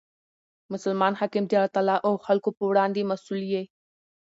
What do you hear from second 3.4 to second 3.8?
يي.